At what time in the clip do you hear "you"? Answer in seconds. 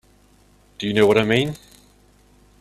0.87-0.93